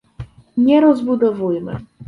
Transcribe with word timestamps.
nie 0.57 0.81
rozbudowujmy 0.81 1.79